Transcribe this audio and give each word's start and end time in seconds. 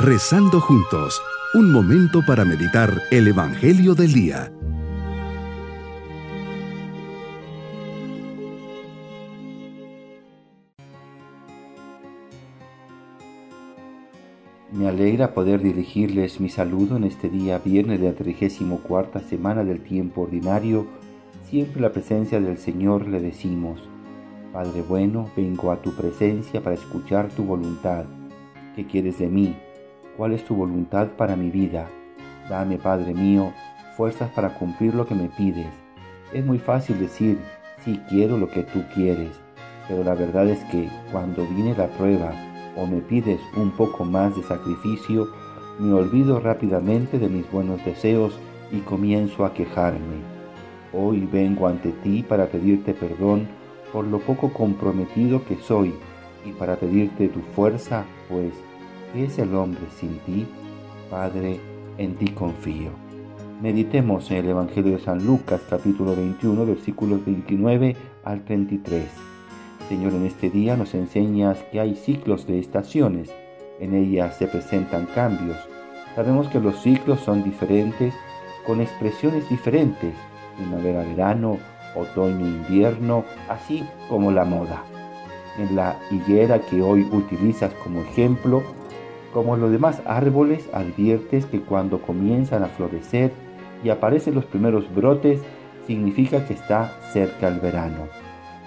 Rezando 0.00 0.60
juntos, 0.60 1.20
un 1.54 1.72
momento 1.72 2.20
para 2.24 2.44
meditar 2.44 3.02
el 3.10 3.26
Evangelio 3.26 3.96
del 3.96 4.12
Día. 4.12 4.52
Me 14.70 14.86
alegra 14.86 15.34
poder 15.34 15.60
dirigirles 15.64 16.38
mi 16.38 16.48
saludo 16.48 16.96
en 16.96 17.02
este 17.02 17.28
día 17.28 17.58
viernes 17.58 18.00
de 18.00 18.06
la 18.06 18.14
34 18.14 19.20
semana 19.28 19.64
del 19.64 19.80
tiempo 19.80 20.22
ordinario. 20.22 20.86
Siempre 21.50 21.80
la 21.80 21.92
presencia 21.92 22.40
del 22.40 22.58
Señor 22.58 23.08
le 23.08 23.18
decimos, 23.18 23.80
Padre 24.52 24.80
bueno, 24.82 25.28
vengo 25.36 25.72
a 25.72 25.82
tu 25.82 25.90
presencia 25.96 26.62
para 26.62 26.76
escuchar 26.76 27.30
tu 27.30 27.42
voluntad. 27.42 28.04
¿Qué 28.76 28.86
quieres 28.86 29.18
de 29.18 29.26
mí? 29.26 29.56
¿Cuál 30.18 30.32
es 30.32 30.44
tu 30.44 30.56
voluntad 30.56 31.10
para 31.16 31.36
mi 31.36 31.48
vida? 31.48 31.88
Dame, 32.50 32.76
Padre 32.76 33.14
mío, 33.14 33.52
fuerzas 33.96 34.28
para 34.32 34.52
cumplir 34.58 34.92
lo 34.92 35.06
que 35.06 35.14
me 35.14 35.28
pides. 35.28 35.72
Es 36.32 36.44
muy 36.44 36.58
fácil 36.58 36.98
decir, 36.98 37.38
sí 37.84 38.00
quiero 38.08 38.36
lo 38.36 38.50
que 38.50 38.64
tú 38.64 38.82
quieres, 38.92 39.30
pero 39.86 40.02
la 40.02 40.14
verdad 40.14 40.48
es 40.48 40.58
que 40.72 40.88
cuando 41.12 41.46
viene 41.46 41.76
la 41.76 41.86
prueba, 41.86 42.32
o 42.76 42.84
me 42.84 43.00
pides 43.00 43.40
un 43.56 43.70
poco 43.70 44.04
más 44.04 44.34
de 44.34 44.42
sacrificio, 44.42 45.28
me 45.78 45.92
olvido 45.92 46.40
rápidamente 46.40 47.20
de 47.20 47.28
mis 47.28 47.48
buenos 47.52 47.84
deseos 47.84 48.36
y 48.72 48.80
comienzo 48.80 49.44
a 49.44 49.54
quejarme. 49.54 50.16
Hoy 50.92 51.28
vengo 51.32 51.68
ante 51.68 51.92
ti 51.92 52.24
para 52.24 52.46
pedirte 52.46 52.92
perdón 52.92 53.46
por 53.92 54.04
lo 54.04 54.18
poco 54.18 54.52
comprometido 54.52 55.44
que 55.44 55.58
soy 55.58 55.94
y 56.44 56.50
para 56.50 56.74
pedirte 56.74 57.28
tu 57.28 57.38
fuerza, 57.54 58.04
pues, 58.28 58.52
¿qué 59.12 59.24
es 59.24 59.38
el 59.38 59.54
hombre 59.54 59.82
sin 59.98 60.18
ti? 60.20 60.46
Padre, 61.10 61.60
en 61.96 62.14
ti 62.16 62.28
confío. 62.28 62.90
Meditemos 63.62 64.30
en 64.30 64.38
el 64.38 64.50
Evangelio 64.50 64.92
de 64.92 65.02
San 65.02 65.24
Lucas 65.24 65.62
capítulo 65.68 66.14
21 66.14 66.66
versículos 66.66 67.24
29 67.24 67.96
al 68.24 68.44
33. 68.44 69.04
Señor, 69.88 70.12
en 70.12 70.26
este 70.26 70.50
día 70.50 70.76
nos 70.76 70.94
enseñas 70.94 71.58
que 71.72 71.80
hay 71.80 71.94
ciclos 71.94 72.46
de 72.46 72.58
estaciones. 72.58 73.30
En 73.80 73.94
ellas 73.94 74.36
se 74.36 74.46
presentan 74.46 75.06
cambios. 75.06 75.56
Sabemos 76.14 76.48
que 76.48 76.60
los 76.60 76.80
ciclos 76.82 77.20
son 77.20 77.42
diferentes, 77.42 78.12
con 78.66 78.80
expresiones 78.80 79.48
diferentes. 79.48 80.14
Primavera, 80.56 81.02
verano, 81.04 81.58
otoño, 81.94 82.46
invierno, 82.46 83.24
así 83.48 83.84
como 84.08 84.30
la 84.30 84.44
moda. 84.44 84.84
En 85.58 85.74
la 85.74 85.98
higuera 86.10 86.60
que 86.60 86.82
hoy 86.82 87.02
utilizas 87.10 87.72
como 87.82 88.02
ejemplo, 88.02 88.62
como 89.32 89.56
los 89.56 89.70
demás 89.70 90.02
árboles, 90.06 90.68
adviertes 90.72 91.46
que 91.46 91.60
cuando 91.60 92.00
comienzan 92.00 92.62
a 92.62 92.68
florecer 92.68 93.32
y 93.84 93.90
aparecen 93.90 94.34
los 94.34 94.44
primeros 94.44 94.92
brotes, 94.94 95.40
significa 95.86 96.46
que 96.46 96.54
está 96.54 96.92
cerca 97.12 97.48
el 97.48 97.60
verano. 97.60 98.08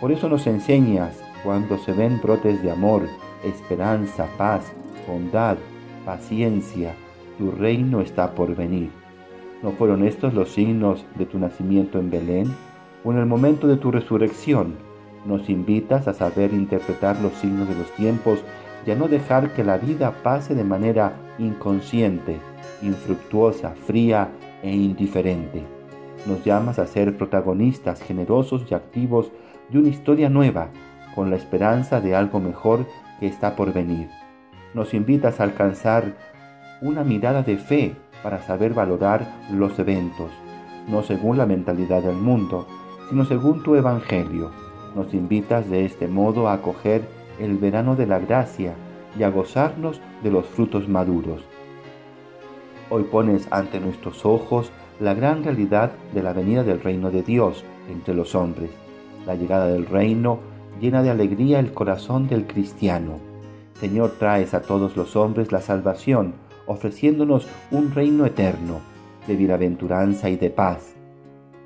Por 0.00 0.12
eso 0.12 0.28
nos 0.28 0.46
enseñas 0.46 1.18
cuando 1.44 1.78
se 1.78 1.92
ven 1.92 2.20
brotes 2.22 2.62
de 2.62 2.70
amor, 2.70 3.02
esperanza, 3.44 4.26
paz, 4.36 4.72
bondad, 5.06 5.56
paciencia, 6.04 6.94
tu 7.38 7.50
reino 7.50 8.00
está 8.00 8.34
por 8.34 8.54
venir. 8.54 8.90
¿No 9.62 9.72
fueron 9.72 10.04
estos 10.04 10.34
los 10.34 10.50
signos 10.50 11.06
de 11.16 11.26
tu 11.26 11.38
nacimiento 11.38 11.98
en 11.98 12.10
Belén? 12.10 12.54
¿O 13.04 13.12
en 13.12 13.18
el 13.18 13.26
momento 13.26 13.66
de 13.66 13.76
tu 13.76 13.90
resurrección? 13.90 14.76
Nos 15.24 15.48
invitas 15.48 16.08
a 16.08 16.14
saber 16.14 16.52
interpretar 16.52 17.20
los 17.20 17.32
signos 17.34 17.68
de 17.68 17.74
los 17.74 17.90
tiempos 17.92 18.40
y 18.86 18.92
a 18.92 18.94
no 18.94 19.08
dejar 19.08 19.52
que 19.52 19.64
la 19.64 19.78
vida 19.78 20.22
pase 20.22 20.54
de 20.54 20.64
manera 20.64 21.12
inconsciente, 21.38 22.38
infructuosa, 22.82 23.74
fría 23.86 24.28
e 24.62 24.70
indiferente. 24.70 25.62
Nos 26.26 26.44
llamas 26.44 26.78
a 26.78 26.86
ser 26.86 27.16
protagonistas 27.16 28.00
generosos 28.00 28.62
y 28.70 28.74
activos 28.74 29.32
de 29.70 29.78
una 29.78 29.88
historia 29.88 30.30
nueva, 30.30 30.68
con 31.14 31.30
la 31.30 31.36
esperanza 31.36 32.00
de 32.00 32.14
algo 32.14 32.40
mejor 32.40 32.86
que 33.18 33.26
está 33.26 33.56
por 33.56 33.72
venir. 33.72 34.08
Nos 34.74 34.94
invitas 34.94 35.40
a 35.40 35.44
alcanzar 35.44 36.16
una 36.80 37.02
mirada 37.04 37.42
de 37.42 37.56
fe 37.56 37.96
para 38.22 38.42
saber 38.42 38.74
valorar 38.74 39.26
los 39.50 39.78
eventos, 39.78 40.30
no 40.88 41.02
según 41.02 41.38
la 41.38 41.46
mentalidad 41.46 42.02
del 42.02 42.16
mundo, 42.16 42.66
sino 43.08 43.24
según 43.24 43.62
tu 43.62 43.74
Evangelio. 43.74 44.50
Nos 44.94 45.14
invitas 45.14 45.68
de 45.68 45.84
este 45.84 46.06
modo 46.06 46.48
a 46.48 46.54
acoger 46.54 47.02
el 47.38 47.56
verano 47.58 47.96
de 47.96 48.06
la 48.06 48.18
gracia 48.18 48.74
y 49.18 49.22
a 49.22 49.30
gozarnos 49.30 50.00
de 50.22 50.30
los 50.30 50.46
frutos 50.46 50.88
maduros. 50.88 51.42
Hoy 52.90 53.04
pones 53.04 53.48
ante 53.50 53.80
nuestros 53.80 54.24
ojos 54.24 54.70
la 55.00 55.14
gran 55.14 55.44
realidad 55.44 55.92
de 56.14 56.22
la 56.22 56.32
venida 56.32 56.62
del 56.62 56.80
reino 56.80 57.10
de 57.10 57.22
Dios 57.22 57.64
entre 57.88 58.14
los 58.14 58.34
hombres 58.34 58.70
la 59.26 59.34
llegada 59.34 59.66
del 59.66 59.86
reino 59.86 60.38
llena 60.80 61.02
de 61.02 61.10
alegría 61.10 61.58
el 61.58 61.72
corazón 61.72 62.28
del 62.28 62.46
cristiano. 62.46 63.18
Señor, 63.74 64.12
traes 64.18 64.54
a 64.54 64.62
todos 64.62 64.96
los 64.96 65.16
hombres 65.16 65.52
la 65.52 65.60
salvación, 65.60 66.34
ofreciéndonos 66.66 67.46
un 67.70 67.92
reino 67.92 68.24
eterno, 68.24 68.80
de 69.26 69.36
bienaventuranza 69.36 70.30
y 70.30 70.36
de 70.36 70.50
paz. 70.50 70.94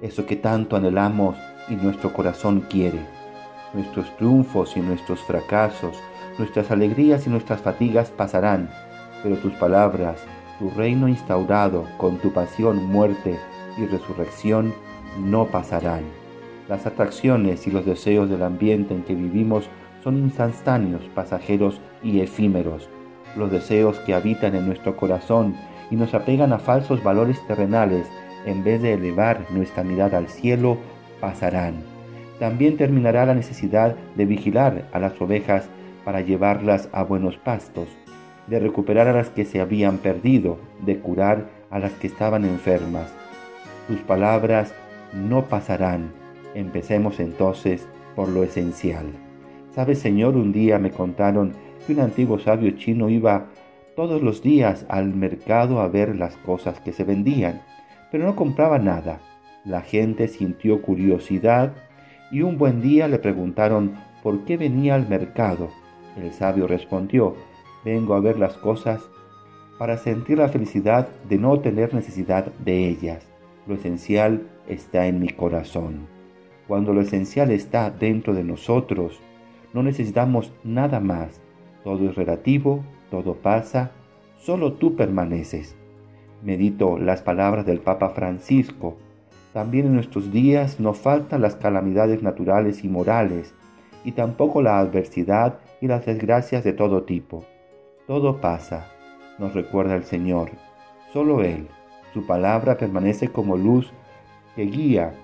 Eso 0.00 0.26
que 0.26 0.36
tanto 0.36 0.76
anhelamos 0.76 1.36
y 1.68 1.76
nuestro 1.76 2.12
corazón 2.12 2.62
quiere. 2.62 3.19
Nuestros 3.72 4.16
triunfos 4.16 4.76
y 4.76 4.80
nuestros 4.80 5.20
fracasos, 5.20 5.96
nuestras 6.38 6.70
alegrías 6.70 7.26
y 7.26 7.30
nuestras 7.30 7.60
fatigas 7.60 8.10
pasarán, 8.10 8.70
pero 9.22 9.36
tus 9.36 9.52
palabras, 9.54 10.24
tu 10.58 10.70
reino 10.70 11.08
instaurado 11.08 11.86
con 11.96 12.18
tu 12.18 12.32
pasión, 12.32 12.84
muerte 12.86 13.38
y 13.78 13.86
resurrección, 13.86 14.74
no 15.18 15.46
pasarán. 15.46 16.02
Las 16.68 16.86
atracciones 16.86 17.66
y 17.66 17.70
los 17.70 17.84
deseos 17.84 18.28
del 18.30 18.42
ambiente 18.42 18.94
en 18.94 19.02
que 19.02 19.14
vivimos 19.14 19.68
son 20.02 20.18
instantáneos, 20.18 21.02
pasajeros 21.14 21.80
y 22.02 22.20
efímeros. 22.20 22.88
Los 23.36 23.50
deseos 23.50 23.98
que 24.00 24.14
habitan 24.14 24.54
en 24.54 24.66
nuestro 24.66 24.96
corazón 24.96 25.54
y 25.90 25.96
nos 25.96 26.14
apegan 26.14 26.52
a 26.52 26.58
falsos 26.58 27.02
valores 27.02 27.44
terrenales 27.46 28.06
en 28.46 28.64
vez 28.64 28.80
de 28.82 28.94
elevar 28.94 29.46
nuestra 29.50 29.82
mirada 29.82 30.18
al 30.18 30.28
cielo, 30.28 30.78
pasarán. 31.20 31.89
También 32.40 32.76
terminará 32.76 33.24
la 33.24 33.34
necesidad 33.34 33.94
de 34.16 34.26
vigilar 34.26 34.88
a 34.92 34.98
las 34.98 35.20
ovejas 35.20 35.68
para 36.04 36.22
llevarlas 36.22 36.88
a 36.90 37.04
buenos 37.04 37.36
pastos, 37.36 37.86
de 38.48 38.58
recuperar 38.58 39.06
a 39.06 39.12
las 39.12 39.28
que 39.28 39.44
se 39.44 39.60
habían 39.60 39.98
perdido, 39.98 40.58
de 40.84 40.98
curar 40.98 41.46
a 41.70 41.78
las 41.78 41.92
que 41.92 42.08
estaban 42.08 42.44
enfermas. 42.44 43.12
Tus 43.86 44.00
palabras 44.00 44.74
no 45.14 45.44
pasarán 45.44 46.18
Empecemos 46.54 47.20
entonces 47.20 47.86
por 48.16 48.28
lo 48.28 48.42
esencial. 48.42 49.06
¿Sabes, 49.74 50.00
Señor? 50.00 50.36
Un 50.36 50.52
día 50.52 50.78
me 50.78 50.90
contaron 50.90 51.52
que 51.86 51.92
un 51.92 52.00
antiguo 52.00 52.38
sabio 52.38 52.72
chino 52.72 53.08
iba 53.08 53.46
todos 53.94 54.22
los 54.22 54.42
días 54.42 54.84
al 54.88 55.14
mercado 55.14 55.80
a 55.80 55.88
ver 55.88 56.16
las 56.16 56.36
cosas 56.38 56.80
que 56.80 56.92
se 56.92 57.04
vendían, 57.04 57.62
pero 58.10 58.24
no 58.24 58.34
compraba 58.34 58.78
nada. 58.78 59.20
La 59.64 59.82
gente 59.82 60.26
sintió 60.26 60.82
curiosidad 60.82 61.74
y 62.30 62.42
un 62.42 62.58
buen 62.58 62.80
día 62.80 63.08
le 63.08 63.18
preguntaron 63.18 63.94
por 64.22 64.44
qué 64.44 64.56
venía 64.56 64.94
al 64.94 65.08
mercado. 65.08 65.68
El 66.16 66.32
sabio 66.32 66.66
respondió, 66.66 67.34
vengo 67.84 68.14
a 68.14 68.20
ver 68.20 68.38
las 68.38 68.56
cosas 68.56 69.00
para 69.78 69.96
sentir 69.96 70.38
la 70.38 70.48
felicidad 70.48 71.08
de 71.28 71.38
no 71.38 71.58
tener 71.60 71.94
necesidad 71.94 72.52
de 72.64 72.88
ellas. 72.88 73.26
Lo 73.66 73.74
esencial 73.74 74.46
está 74.68 75.06
en 75.06 75.20
mi 75.20 75.28
corazón. 75.30 76.06
Cuando 76.68 76.92
lo 76.92 77.00
esencial 77.00 77.50
está 77.50 77.90
dentro 77.90 78.34
de 78.34 78.44
nosotros, 78.44 79.20
no 79.72 79.82
necesitamos 79.82 80.52
nada 80.64 81.00
más. 81.00 81.40
Todo 81.82 82.08
es 82.08 82.14
relativo, 82.14 82.84
todo 83.10 83.34
pasa, 83.34 83.92
solo 84.38 84.74
tú 84.74 84.96
permaneces. 84.96 85.76
Medito 86.42 86.98
las 86.98 87.22
palabras 87.22 87.66
del 87.66 87.80
Papa 87.80 88.10
Francisco. 88.10 88.96
También 89.52 89.86
en 89.86 89.94
nuestros 89.94 90.30
días 90.32 90.78
no 90.78 90.94
faltan 90.94 91.42
las 91.42 91.56
calamidades 91.56 92.22
naturales 92.22 92.84
y 92.84 92.88
morales, 92.88 93.54
y 94.04 94.12
tampoco 94.12 94.62
la 94.62 94.78
adversidad 94.78 95.58
y 95.80 95.86
las 95.86 96.06
desgracias 96.06 96.64
de 96.64 96.72
todo 96.72 97.02
tipo. 97.02 97.44
Todo 98.06 98.40
pasa, 98.40 98.86
nos 99.38 99.54
recuerda 99.54 99.96
el 99.96 100.04
Señor. 100.04 100.50
Solo 101.12 101.42
Él, 101.42 101.68
su 102.14 102.26
palabra 102.26 102.76
permanece 102.76 103.28
como 103.28 103.56
luz 103.56 103.92
que 104.54 104.62
guía 104.62 105.14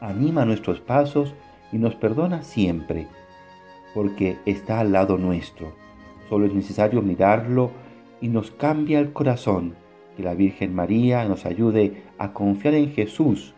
anima 0.00 0.44
nuestros 0.44 0.80
pasos 0.80 1.32
y 1.70 1.78
nos 1.78 1.94
perdona 1.94 2.42
siempre, 2.42 3.06
porque 3.94 4.36
está 4.46 4.80
al 4.80 4.92
lado 4.92 5.16
nuestro. 5.16 5.72
Solo 6.28 6.46
es 6.46 6.52
necesario 6.52 7.02
mirarlo 7.02 7.70
y 8.20 8.28
nos 8.28 8.50
cambia 8.50 8.98
el 8.98 9.12
corazón. 9.12 9.76
Que 10.16 10.22
la 10.22 10.34
Virgen 10.34 10.74
María 10.74 11.24
nos 11.24 11.46
ayude 11.46 12.02
a 12.18 12.32
confiar 12.32 12.74
en 12.74 12.92
Jesús, 12.92 13.54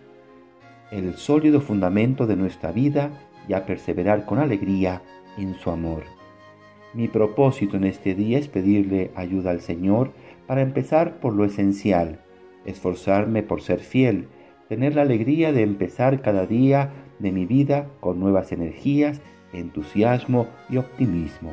el 0.91 1.15
sólido 1.15 1.61
fundamento 1.61 2.27
de 2.27 2.37
nuestra 2.37 2.71
vida, 2.73 3.11
y 3.49 3.53
a 3.53 3.67
perseverar 3.67 4.25
con 4.25 4.39
alegría 4.39 5.03
en 5.37 5.55
su 5.55 5.71
amor. 5.71 6.05
Mi 6.95 7.09
propósito 7.09 7.77
en 7.77 7.85
este 7.85 8.15
día 8.15 8.39
es 8.39 8.49
pedirle 8.49 9.11
ayuda 9.17 9.51
al 9.51 9.61
Señor 9.61 10.13
para 10.47 10.63
empezar 10.63 11.19
por 11.21 11.35
lo 11.35 11.45
esencial, 11.45 12.21
esforzarme 12.65 13.43
por 13.43 13.63
ser 13.63 13.81
fiel, 13.81 14.29
tener 14.69 14.95
la 14.95 15.03
alegría 15.03 15.53
de 15.53 15.63
empezar 15.63 16.23
cada 16.23 16.47
día 16.47 16.93
de 17.19 17.33
mi 17.33 17.47
vida 17.47 17.89
con 18.01 18.21
nuevas 18.21 18.53
energías, 18.53 19.21
entusiasmo 19.53 20.47
y 20.71 20.79
optimismo. 20.79 21.53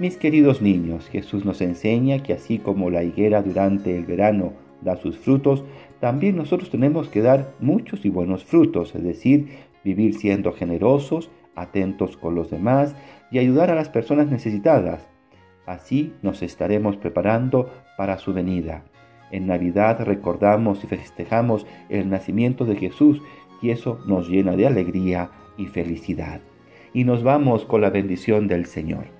Mis 0.00 0.16
queridos 0.16 0.62
niños, 0.62 1.10
Jesús 1.10 1.44
nos 1.44 1.60
enseña 1.60 2.22
que 2.22 2.32
así 2.32 2.58
como 2.58 2.88
la 2.88 3.02
higuera 3.02 3.42
durante 3.42 3.94
el 3.98 4.06
verano 4.06 4.54
da 4.80 4.96
sus 4.96 5.18
frutos, 5.18 5.62
también 6.00 6.36
nosotros 6.36 6.70
tenemos 6.70 7.10
que 7.10 7.20
dar 7.20 7.52
muchos 7.60 8.06
y 8.06 8.08
buenos 8.08 8.42
frutos, 8.42 8.94
es 8.94 9.04
decir, 9.04 9.58
vivir 9.84 10.14
siendo 10.14 10.54
generosos, 10.54 11.30
atentos 11.54 12.16
con 12.16 12.34
los 12.34 12.50
demás 12.50 12.96
y 13.30 13.40
ayudar 13.40 13.70
a 13.70 13.74
las 13.74 13.90
personas 13.90 14.30
necesitadas. 14.30 15.06
Así 15.66 16.14
nos 16.22 16.40
estaremos 16.40 16.96
preparando 16.96 17.70
para 17.98 18.16
su 18.16 18.32
venida. 18.32 18.84
En 19.30 19.48
Navidad 19.48 20.00
recordamos 20.02 20.82
y 20.82 20.86
festejamos 20.86 21.66
el 21.90 22.08
nacimiento 22.08 22.64
de 22.64 22.76
Jesús 22.76 23.20
y 23.60 23.68
eso 23.68 24.00
nos 24.06 24.30
llena 24.30 24.56
de 24.56 24.66
alegría 24.66 25.30
y 25.58 25.66
felicidad. 25.66 26.40
Y 26.94 27.04
nos 27.04 27.22
vamos 27.22 27.66
con 27.66 27.82
la 27.82 27.90
bendición 27.90 28.48
del 28.48 28.64
Señor. 28.64 29.19